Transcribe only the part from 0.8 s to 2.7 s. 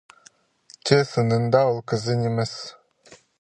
Че сынында ол кізі нимес.